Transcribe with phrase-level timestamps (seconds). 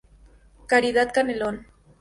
[0.65, 1.67] Caridad Canelón